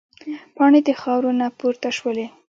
پاڼې 0.55 0.79
د 0.87 0.89
خاورو 1.01 1.31
نه 1.39 1.47
پورته 1.59 1.89
شولې. 1.97 2.27